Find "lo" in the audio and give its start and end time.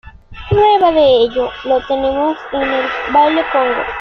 1.65-1.79